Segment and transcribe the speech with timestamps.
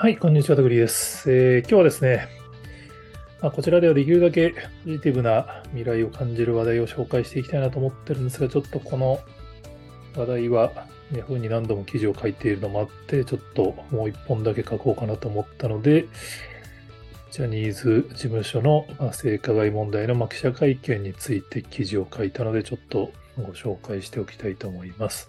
[0.00, 1.28] はい、こんにちは、たぐりです。
[1.28, 2.28] えー、今日はですね、
[3.42, 9.18] ま、こちらではできるだけポジティブな未来を感じる話題を紹介していきたいなと思ってるんですが、ちょっとこの
[10.14, 16.06] 話題はね、本に何度も記事を書いているのもあって、ちょっともう一本だけ書こうかなと思ったので、
[17.32, 25.28] ジャニーズ事務所の性加害問題の記者会見について記事を書いたので、ちょっとご紹介しておきたいと思います。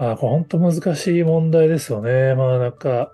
[0.00, 2.34] あ、これ本当難しい問題ですよね。
[2.34, 3.12] まあなんか、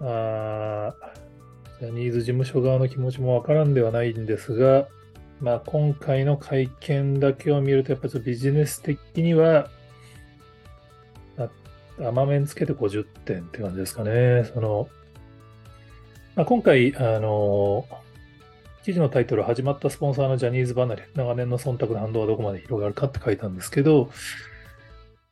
[0.00, 0.94] あ
[1.80, 4.88] ジャニーズ事務所側の気持ちもわからんではないんですが、
[5.40, 9.70] まあ今回の会見だけを見ると、やっぱりビジネス的には、
[11.98, 14.44] 甘めにつけて50点って感じですかね。
[14.52, 14.88] その、
[16.36, 17.86] まあ、今回、あの、
[18.88, 24.08] 記事のタイトル、始まったスポンサーのジャニーズ離れ、長年の忖度の反動はどこまで広がるかって書いたんですけど、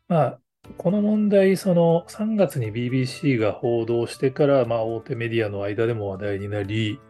[0.09, 0.39] まあ、
[0.77, 7.01] この問題、その3月に BBC が報道してから、まあ、大手メディアの間でも話題になり、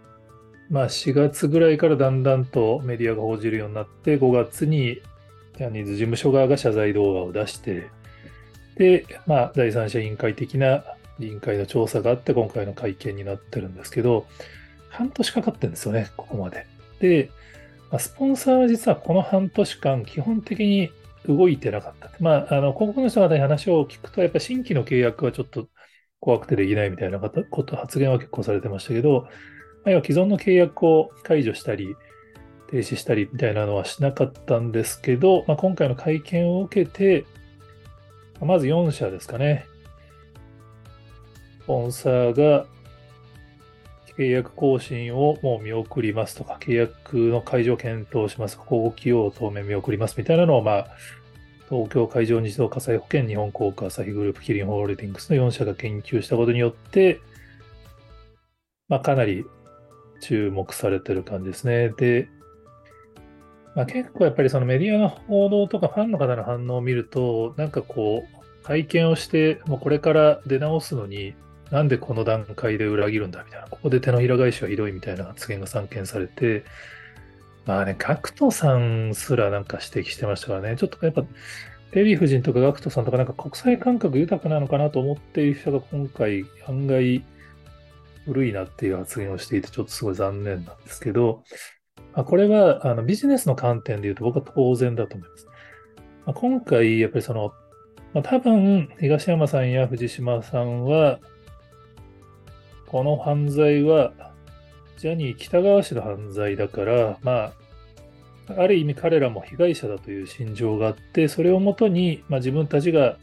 [0.71, 5.03] まあ、4月ぐらいからだんだんとメディアが報じるようになって、5月に
[5.59, 7.91] ジャニーズ事務所側が謝罪動画を出して、
[8.77, 10.85] で、まあ、第三者委員会的な
[11.19, 14.29] 委員会の調査があって、今回の会見になってるんですけど、
[14.97, 16.67] 半年かかってるんですよね、ここまで。
[17.01, 17.31] で、
[17.91, 20.91] まあ、スポンサーは実はこの半年間、基本的に
[21.29, 22.11] 動いてなかった。
[22.21, 25.69] まあ、あの、広告の人方に話を聞くと、やっぱ新規の契約はちょっと
[26.21, 29.29] 怖くてできないみたいなこと発言は結構されてましたけど、ま
[29.87, 31.95] あ、要は既存の契約を解除したり、
[32.71, 37.25] 停止したりみたいなのはしなかったんですけど、まあ、今回の会見を受けて、
[38.41, 39.67] まず4社ですかね。
[41.63, 42.67] スポンサーが
[44.19, 48.57] 契約更新をもう見送りますとか、契約の解除を検討します。
[48.57, 50.87] 後期を当面見送りますみたいなのを、まあ、
[51.69, 57.21] 東京海上日動火災保険、日本航空、朝日グループ、キリンホールディングスの4社が研究したことによって、
[58.89, 59.45] まあ、かなり
[60.21, 61.91] 注目されてる感じですね。
[61.91, 62.29] で、
[63.75, 71.35] まあ、結構やっぱりそのメディアの報道とかファンの方の反応を見ると、なんかこう、会見をして、もうこれから出直すのに、
[71.71, 76.65] なんでこの段階で裏切るんだみたいな、ここで手のひら返しはひどいみたいな発言が散見されて、
[77.65, 81.25] まあね、ガクトさんすらなんか指摘してましたからね、ちょっとやっぱ、
[81.93, 87.25] デヴィ夫人とかガクトさんとかなんか国際感覚豊かなのかなと思っている人が今回案外
[88.27, 91.43] 古いなっていう発言をしていて、ちょっとすごい残念なんですけど、
[92.15, 95.47] まあ、これはあのビジネスの観点で言うと僕は当然だと思います。
[96.27, 97.53] まあ、今回、やっぱりその、
[98.15, 101.19] まあ、多分東山さんや藤島さんは、
[102.87, 104.13] この犯罪は
[104.99, 107.53] ジャニー喜多川氏の犯罪だから、ま
[108.49, 113.19] あ、ある意味彼らも被害者だという心情があって、それをもとに、まあ、自分たちが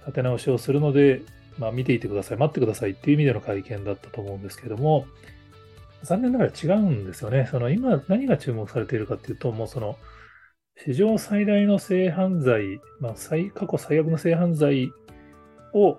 [0.00, 1.22] 立て直しをするので、
[1.58, 5.06] まあ、見ていてください、待ってくださいっていう意味での会見だったと思うんですけども、
[6.02, 7.48] 残念ながら違うんですよね。
[7.50, 9.96] その今何が注目されているかっていうと、もうその
[10.84, 14.92] 史上最大の性犯罪、まあ、最過去最悪の性犯罪
[15.72, 15.98] を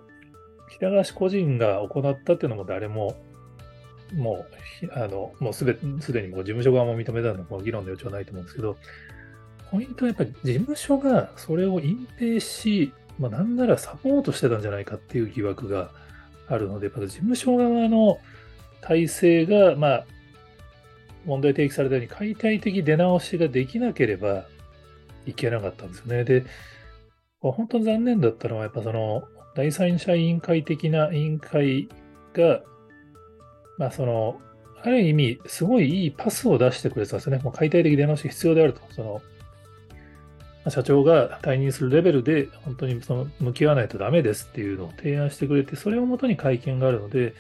[0.69, 3.16] 北川氏個人が行ったっていうのも誰も
[4.13, 4.45] も
[4.83, 8.78] う、あの、もうすべ、すでにもう事務所側も認めたの、も議論の余地はないと思うんですけど、
[9.72, 15.91] ポイントはやっぱり事務所がそれを隠蔽し、まあ、なんならサポートしてたんじゃないかっていう疑惑が
[16.47, 18.19] あるので、やっぱ事務所側の
[18.81, 20.05] 体制が、まあ、
[21.25, 24.45] 問題提起されたように解体的出直しができなければ
[25.25, 26.23] いけなかったんですよね。
[26.23, 26.45] で、
[27.41, 31.90] 本当に残念だったのは、やっぱその、第三者委員会的な委員会
[32.34, 32.62] が、
[33.79, 34.40] まあその、
[34.84, 37.40] ある意味、すごいいいパスを出してくれてたんですね。
[37.40, 38.81] もう解体的出直し必要であると。
[38.91, 39.22] その、
[40.69, 47.34] 社長が退任するレベルで、本当にその向き合わないとダメですっていうのを提案してくれて、それをもとに会見があるので、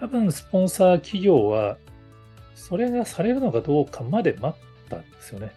[0.00, 1.78] 多分スポンサー企業は、
[2.56, 5.52] それがされるのかどうかまで待ったんですよね。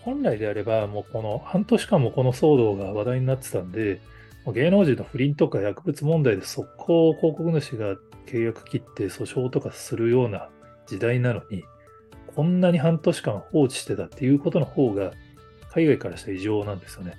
[0.00, 4.00] 本来であれば、もうこの半年間もこの騒動が話題になってたんで、
[4.52, 7.96] 芸能人の不倫とか薬物問題で速攻広告主が
[8.26, 10.48] 契約切って訴訟とかするような
[10.86, 11.64] 時代なのに、
[12.34, 15.12] こんなに半年間放置してたっていうことの方が、
[15.72, 17.14] 海外からしたら異常なんですよね。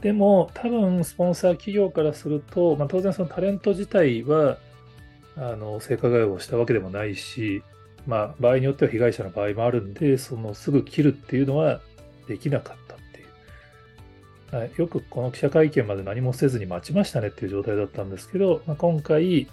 [0.00, 4.58] でも、多分、スポンサー企業からすると、まあ、当然そのタレント自体は、
[5.36, 7.62] あの、性加害をしたわけでもないし、
[8.06, 11.80] まあ、場合によっては被害者の場合もあるんで、そのすぐ切るっていうのは
[12.28, 12.93] できなかった。
[14.76, 19.48] よくこの記者会見まで何もせずに待ちましたねっていう状態だったんですけど、まあ、今回、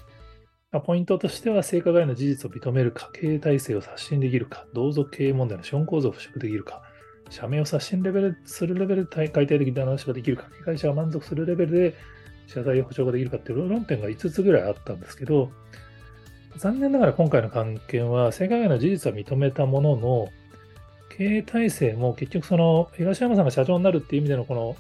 [0.72, 6.82] まあ、ポイントとしては性加害の事実を認めるか、経営体制を刷新できるか、同族経営問題の資本構造を払拭できるか、
[7.30, 11.96] 社名を刷新レベルするレベルで解体的な話ができるか、被害者が満足するレベルで
[12.48, 15.52] 謝罪保障ができるかっていう論点が5つぐらいあったんですけど、
[16.58, 20.30] 残念ながら今回の関係は、性加害の事実は認めたものの、
[21.22, 24.76] 経営体制も結局その東山さんが社長になるっていう意味でのこの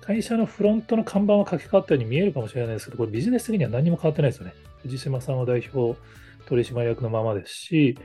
[0.00, 4.54] 会社のフロントの看板は書き換わったように見えるかもしれないですけど、これビジネス的には何も変わってないですよね。
[4.82, 5.98] 藤島さんは代表
[6.46, 7.98] 取締役のままですし、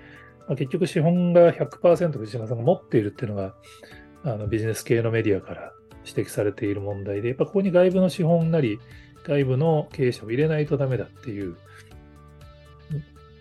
[0.48, 3.56] まあ、結局資本が100%藤島さんが持っているっていうのが
[4.24, 5.74] あのビジネス系のメディアから
[6.06, 8.80] 指摘されている問題で、やっぱここに外部の資本なり、
[9.25, 11.56] 外部の経営者を入れないとダメだっていう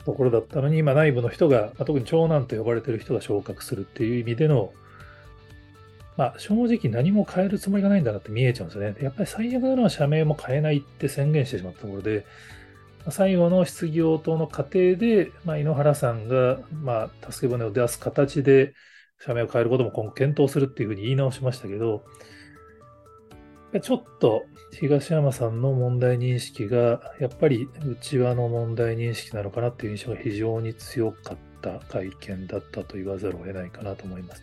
[0.04, 4.72] ところだったのに、今内部の人が、まあ、特に長男と呼ばれてる人が昇格するっていう意味での、
[6.16, 8.96] まあ、正直何も変えるつもりがないんだなって見えちゃうんですよね。
[9.00, 12.24] やっぱり最悪なのは社名も変えないって宣言してしまったところで、
[13.10, 18.74] 最後の質疑応答の過程で、まあ、井ノ原さんが、まあ、助け舟を出す形で、
[19.20, 22.04] 社名を変えることも今後検討するっていうふうに言い直しましたけど、
[23.81, 34.43] ちょっと東山さんの問題認識が、やっぱり内輪の問題認識なのかなっていう印象が非常に強かった会見だったと言わざるを得ないかなと思います。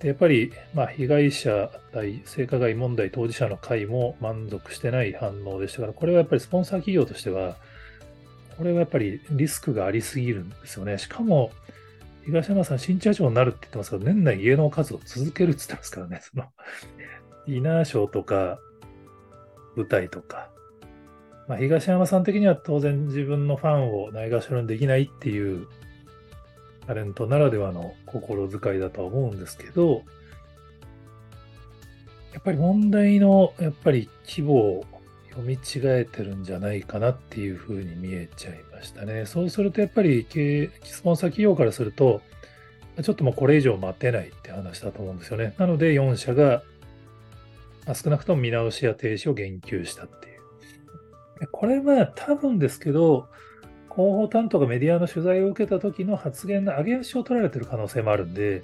[0.00, 7.56] でやっぱり、ま、被害者対性加害問題当事者の会も満足してない反応でしたから、これはやっぱりスポンサー企業としては、
[8.56, 10.98] これはやっぱりリスクがありすぎるんですよね。
[10.98, 11.50] しかも、
[12.24, 16.20] 東山さん、新社長になるって言ってますけど、年内家の数を続けるって言ってますからね。
[16.22, 16.44] その
[17.46, 18.58] ディナーショーとか、
[19.76, 20.50] 舞台とか、
[21.48, 25.66] まあ、東山さん的には当然自分のファンをないがしろにできないっていう
[26.86, 30.02] タレントならではの心遣いだとは思うんですけど、
[32.32, 34.84] やっぱり問題のやっぱり規模を
[35.30, 39.26] 読み違えてるんじゃないかなっていうふうに見えちゃいましたね。
[39.26, 40.26] そうするとやっぱり
[40.82, 42.22] スポンサー企業からすると、
[43.02, 45.54] ちょっともうこれ以上待てないって話だと思うんですよね。
[45.58, 46.62] なので4社が
[47.86, 51.48] ま少なくとも見直しや停止を言及したっていう。
[51.50, 53.28] これは多分ですけど、
[53.94, 58.62] 広報担当がメディアの取材を受けた時の発言の上げ足を取られてる可能性もあるんで、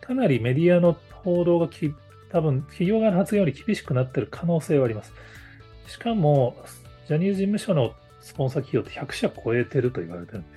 [0.00, 1.94] かなりメディアの報道がき
[2.30, 5.12] 多分企業側の発言より厳しくなってる可能性はあります。
[5.86, 6.56] しかも、
[7.06, 10.48] ジャニーズ事務所のスポンサー企業って100社超えてると言われてるんで、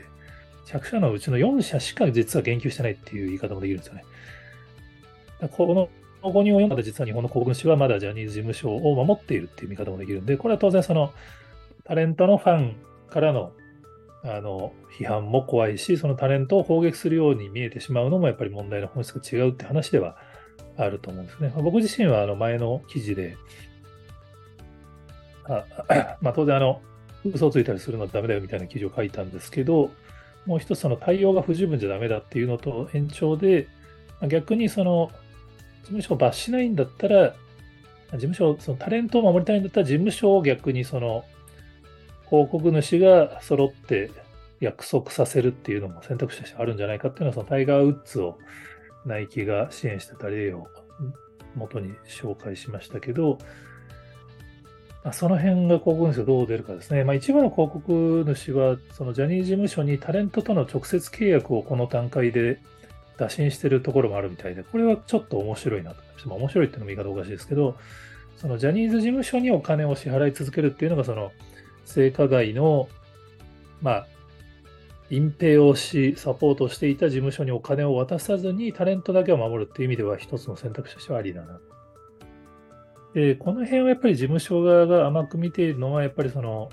[0.66, 4.04] 100社のうちの4社しか実は言及してないっていう言い方もできるんですよね。
[5.52, 5.90] この
[6.22, 11.14] ここに及んだ実は日本の国主はまだジャニーズ事務所を守っているっていう見方もできるんで、これは当然その
[11.86, 12.76] タレントのファン
[13.10, 13.52] からの
[14.22, 20.18] あの批判も怖いし、そのタレントを攻撃するように見えてしまうのもやっぱり問題の本質が違うって話では
[20.78, 21.54] あると思うんですね。
[21.56, 23.38] 僕自身はあの前の記事で、
[25.46, 25.66] あ
[26.22, 26.82] まあ、当然あの、
[27.26, 29.92] 嘘をついたりするのはダメだよみたいな記事を書いたんですけど、
[30.46, 33.68] もう一つその対応が不十分じゃダメだっていうのと延長で、
[34.28, 35.12] 逆にその
[35.90, 37.34] 事務所を罰しないんだったら、
[38.14, 41.26] 事務所、そのタレントを守りたいんだったら、事務所を逆にその
[42.30, 44.12] 広告主が揃って
[44.60, 48.38] 約束させるっていうのも選択肢としてあるんじゃないかっていうのは、そのタイガー・ウッズを
[49.06, 50.68] ナイキが支援してた例を
[51.56, 53.40] 元に紹介しましたけど、
[55.04, 57.04] まあ、その辺が広告主がどう出るかですね。
[57.04, 62.60] まあ、一部の広告主は、そのジャニーズ事務所にタレントとの直接契約をこの段階で
[63.20, 66.30] 打診してるところもあるみたいで、これはちょっと面白いなと思いました。
[66.30, 67.78] まあ、面白いっていうのも言い方おかしいですけど、
[68.38, 71.32] そのジャニーズ事務所にお金を支払い続けるっていうのが、その
[71.84, 72.88] 性加害の、
[73.82, 74.08] まあ、
[75.10, 81.60] 隠蔽をし、サポートしていた事務所にお金を渡さずにタレントだけを守るっていう意味では一つの選択肢としてはありだな。
[83.14, 86.70] で、この辺はやっぱり事務所側が甘く見ているのは、やっぱりその、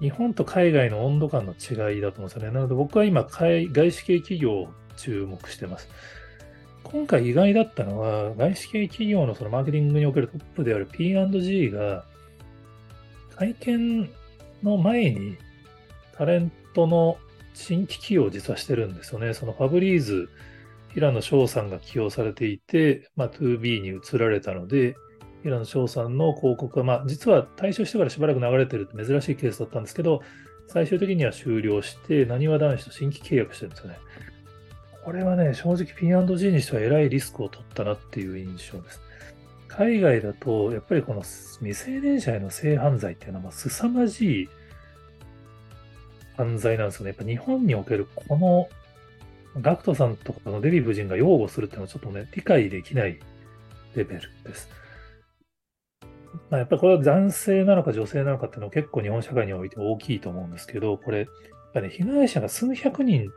[0.00, 2.50] 日本と海外の温度感の違いだと思うんですよね。
[2.50, 5.88] なので僕は今、外資系企業注目してます。
[6.84, 12.04] 今回意外だったのは、外資系企業のそのマーケティングにおけるトップである P&G が、
[13.36, 14.10] 会見
[14.62, 15.36] の前に
[16.16, 17.18] タレントの
[17.54, 19.34] 新規起用を実はしてるんですよね。
[19.34, 20.28] そのファブリーズ、
[20.94, 24.96] 平野翔さんが起用されていて、まあ、2B に移られたので、
[25.42, 30.22] 平野翔さんの広告は、まあ、実は退所してからしばらく流れてるって珍しいケースだったんですけど、
[30.66, 33.98] 最終的には終了して、なにわ男子と新規契約してるんですよね。
[35.08, 39.00] これはね、正直 P&G にしてはえらいリスクを取ったなっていう印象です。
[39.66, 44.48] 海外だと、やっぱりこの未成年者への性犯罪っていうのは、凄まじい
[46.36, 47.12] 犯罪なんですよね。
[47.12, 48.68] やっぱ日本におけるこの、
[49.62, 53.18] ガクトさんとかのデヴィ夫人が擁護するっていうのはちょっとね、理解できない
[53.94, 54.68] レベルです。
[56.50, 61.28] まあ、やっぱりこれは男性なのか女性なのかっていうのは結構日本社会において大きいと思うんですけど、これ、やっ
[61.72, 63.30] ぱね、被害者が数百人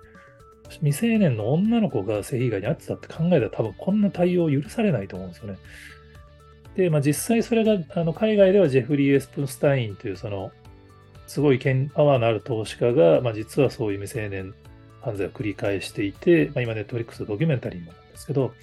[0.80, 5.58] 未成年の女の子が性被害に遭ってたって考えたら多分こんな対応許されないと思うんですよね。
[6.76, 10.52] で、まあ、実際それがあの海外ではジェフリー・エスプンスタインというその
[11.28, 14.54] すごいパワーのある投資家が、まあ、実はそういう未成年
[15.02, 18.54] 犯罪を繰り返していて、まあ、今ネットフリックスドキュメンタリーなんですけど、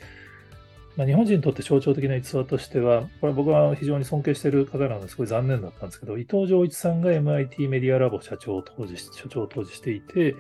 [0.97, 10.35] まあ、日本人にとって象徴的な逸話としては、これは僕は非常に尊敬している方なのですごい残念だったんですけど、伊藤浄一さんが MIT メディアラボ社長を当時所長を当時していて、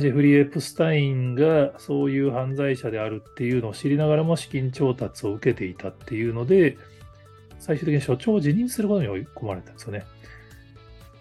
[0.00, 6.76] ジェフリー・エプスタインがそういう犯罪者であるっていうのを知りながらも資金調達を受けていたっていうので、
[7.58, 10.04] 最終的に所長を辞任することに追い込まれたんですよね。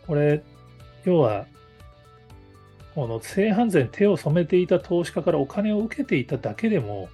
[0.05, 0.43] これ、
[1.03, 1.45] 要は、
[2.93, 7.09] この性犯罪に手を染めていた投資家からお金を受けていただけでも、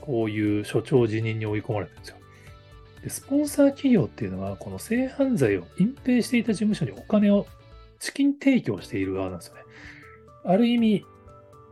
[0.00, 2.16] こういう所長辞任に追い込まれてるんですよ。
[3.02, 7.46] で、スポンサー企業っていうのは、この性犯罪を隠蔽していた事務所にお金を
[7.98, 9.62] 資金提供している側なんですよね。
[10.44, 11.04] ある意味、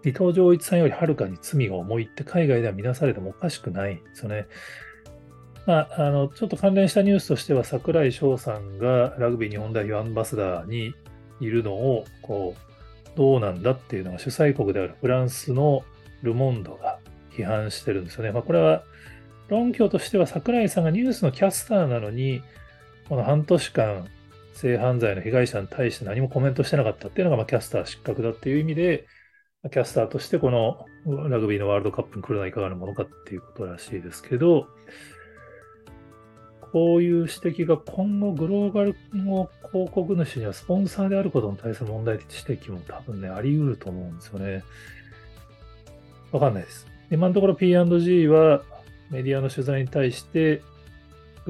[0.04, 4.46] 伊藤浄一さんよりはるかに罪が重いって海外では見なされてもおかしくないんですよね。
[5.66, 10.94] まあ、あのちょっと関連したニュースとしては、櫻井翔さんがラグビー日本代表アンバサダーに
[11.40, 12.70] いるのをこう
[13.16, 15.82] どうなんだっていうのが主催国であるフランスの
[16.22, 16.98] ル・モンドが
[17.30, 18.32] 批判してるんですよね。
[18.32, 18.84] まあ、これは
[19.48, 22.42] 論拠としては櫻井さんがニュースのキャスターなのに、
[23.08, 24.06] この半年間、
[24.52, 29.06] 性犯罪の被害者に対して何もコメントしてなかったっていうのが、まあ、キャスター失格だっていう意味で、
[29.70, 30.86] キャスターとしてこの
[31.28, 34.68] ラグビーのワールドカップに来るのはいかがなものかっていうことらしいですけど、
[36.72, 44.64] こういう指摘が今後グローバルの広告主にはスポンサーであることに対する問題的指摘も多分ね、あり得ると思うんですよね。
[46.32, 46.86] わかんないです。
[47.10, 48.62] 今のところ P&G は
[49.10, 50.62] メディアの取材に対して、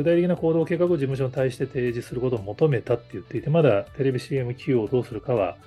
[0.01, 5.59] 具体的な行動計画を事務所に対して提示することを求めたって言っていて、まだテレビ CM 起用をどうするかは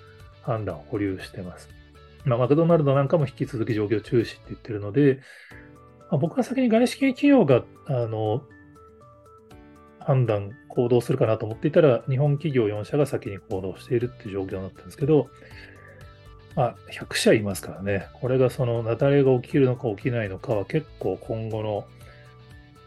[0.42, 1.70] 判断を保留してます。
[2.26, 5.20] まあ、マクドナルドなんかも引き続き状況中止って言ってるので、
[6.10, 8.42] まあ、僕は先に外資系企業があの
[10.00, 15.30] 判断、行動するかなと思っていたら、日本企業4社が先に行動しているっていう状況になったんですけど、
[16.56, 21.86] まあ、100社いますからね、これがその雪崩が起きるのか起きないのかは結構今後の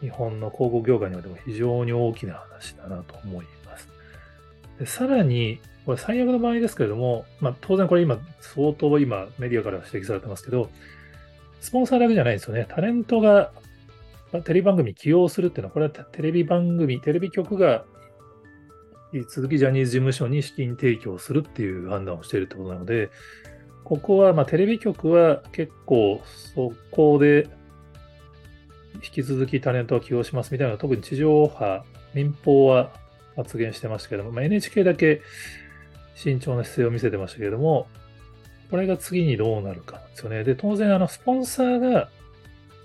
[0.00, 3.88] 日本の広告業界においても非常に大きな話だなと思います。
[4.78, 10.70] でさらに、これ最悪の場合ですけれども、まあ、当然これ今、相当今メディアから指摘されてますけど、
[11.60, 12.66] スポンサーだけじゃないですよね。
[12.68, 13.52] タレントが
[14.44, 17.84] テレビ番組起用するっていうのは、これはテレビ番組、テレビ局が
[19.12, 23.10] 引き続きジャニーズ事務所に資金提供するっていう判断をしているってことなので、
[23.84, 27.48] ここはまテレビ局は結構そこで
[28.96, 31.84] 引き続きタレントを起用しますみたいな、特に地上波、
[32.14, 32.92] 民放は
[33.36, 35.22] 発言してましたけども、まあ、NHK だけ
[36.14, 37.86] 慎重な姿勢を見せてましたけども、
[38.70, 40.42] これが次にどうなるかですよね。
[40.44, 42.08] で、当然、あの、スポンサーが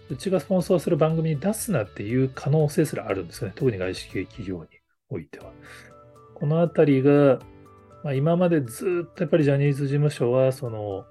[0.09, 3.53] うちがスポンサーする番組に出すなっていう可能性すらあるんですよね。
[3.55, 4.67] 特に外資系企業に
[5.09, 5.51] おいては。
[6.35, 7.39] このあたりが、
[8.03, 11.05] まあ、今までずっとやっぱりジャニーズ事務所は、その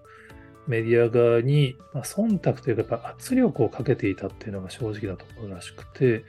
[0.67, 6.25] メディア側に、まあ、忖度というか、圧力をかけていたっていうのが正直なところらしくて、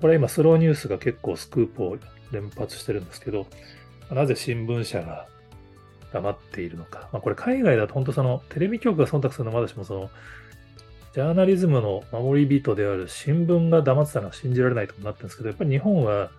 [0.00, 1.98] これは今、スローニュースが結構スクープを
[2.30, 3.46] 連発してるんですけど、
[4.10, 5.26] なぜ新聞社が
[6.12, 7.08] 黙っているのか。
[7.12, 10.10] まあ、これ海外だと本当そのテレビ局が忖度するのはまだしもその
[11.14, 16.30] ジャーナリズムの守り人である新聞が黙ってたのは信じられないとなってるんですけど、やっぱり日本は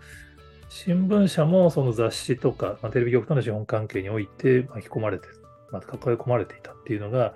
[0.69, 5.35] 新聞社もその雑誌とか、まあ、テレビ局との資本関係において巻き込まれてる、
[5.73, 7.33] まあ、抱え込まれていたっていうのが、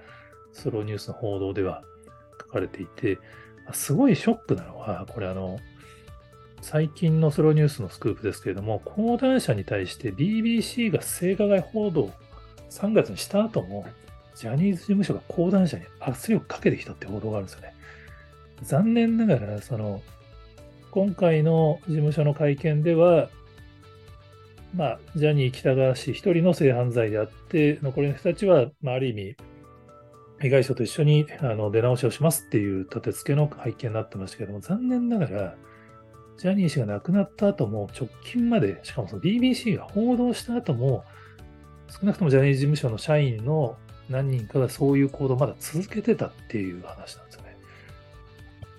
[0.53, 1.83] スローニュースの報道では
[2.39, 3.19] 書かれていて、
[3.73, 5.59] すごいショックなのは、これあの、
[6.61, 12.11] 最近のスローニュースのスクープですけれども、講談社に対して BBC が性加害報道を
[12.69, 13.85] 3月にした後も、
[14.35, 17.73] ジャニーズ事務所が講談社に圧力をかけてきたって報道があるんですよね。
[18.61, 20.01] 残念ながら、その、
[20.91, 23.29] 今回の事務所の会見では、
[24.75, 29.35] まあ、ジャニー喜多川氏一人の性犯罪であって、残りの人たちは、まあ、ある意味、
[30.39, 35.55] 被害者と一緒にあの出直しをしますっていう立て付けの会見になってましたけども、残念ながら、
[36.37, 41.03] ジャニー氏が亡くなった後も、直近まで、しかもその BBC が報道した後も、
[41.89, 43.77] 少なくともジャニーズ事務所の社員の
[44.09, 47.57] 何人かがそういう行動をまだ続けてたっていう話なんですよね。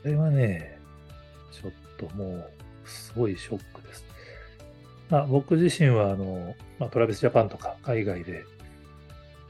[0.02, 0.78] これはね、
[1.50, 2.50] ちょっともう、
[2.85, 4.07] すごいショックです。
[5.10, 8.44] まあ、僕自身は、あの、まあ、トラビスジャパンとか海外で、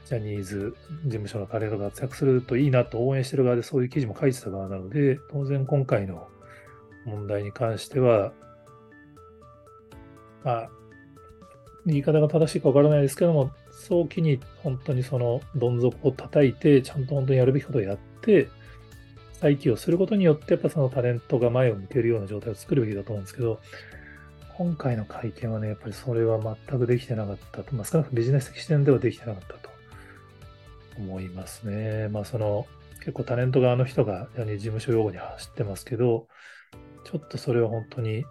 [0.05, 6.27] ジャニーズ事務所のタレントが活躍するといいなと応援してる側でそういう記事も書いてた側なので、当然今回の
[7.05, 8.31] 問題に関しては、
[10.43, 10.69] まあ、
[11.85, 18.49] 言い方が正しいかわからないですけども、早期に本当にそのどん底を叩いて、ちゃんと本当にやるべきことをやって、
[19.33, 23.59] 再起用することによって、やっぱそのタレントが前を向けるような状態を作るべきだと思うんですけど、
[24.59, 26.37] 今回の会見はね、やっぱりそれは
[26.67, 29.69] 全くできてなかったと、まあ、少なくともビジネス的視点ではできてなかったと
[30.97, 32.09] 思いますね。
[32.09, 36.27] まあ、その、結構タレント側の人が事務所用語に走ってますけど、
[37.05, 38.25] ちょっとそれは本当に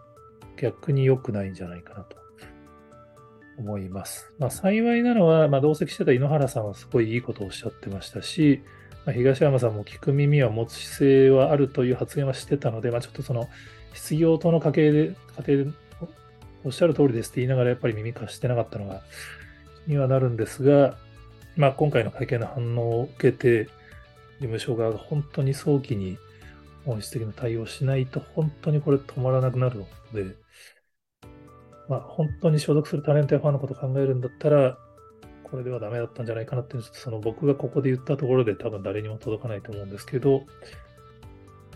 [0.58, 2.18] 逆に良くないんじゃないかなと
[3.56, 4.30] 思います。
[4.38, 8.60] まあ、幸いなのは、まあ、同席してた井ノ原さんはすごいいいことをおっしゃってましたし、
[9.06, 13.48] まあ、東山さんも聞く耳は持つ姿勢はあるという発言はしてたので、まあ、ちょっとその
[13.94, 15.16] 失業との家計で、
[15.46, 15.87] 家庭で
[16.68, 19.00] おっしゃる通りですって言いながらやっぱり耳貸してなかったのが
[19.86, 20.98] 気にはなるんですが、
[21.56, 23.70] まあ、今回の会見の反応を受けて、事
[24.40, 26.18] 務所側が本当に早期に
[26.84, 30.36] 本質的な対応しないと、本当にこれ止まらなくなるので、
[31.88, 34.76] まあ、本当に所属するタレントやファンのことを考えるんだったら、
[35.44, 40.44] これではダメだったんじゃないかなっていう、その僕がここで言ったところで多分誰にも届かないと思うんですけど、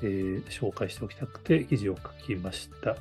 [0.02, 2.96] えー、紹介しておきたくて記事を書きました。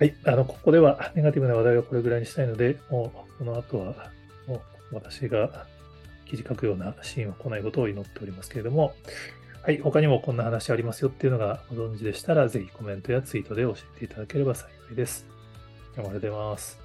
[0.00, 4.10] はい、あの、ここではネガティブな話題はこれぐらいにしたいので、もうこの後は、
[4.46, 5.66] もう私が
[6.24, 8.94] 記事書くようなシーンは来ないことを祈っておりますけれども、
[9.62, 15.26] はい、他にもこんな話ありますよっていうのがご存知でしたら、ぜひコメントやツイートで教えていただければ幸いです。
[15.94, 16.79] 頑張れてます。